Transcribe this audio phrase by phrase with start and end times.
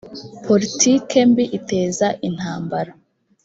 [0.45, 2.91] politike mbi iteza intambara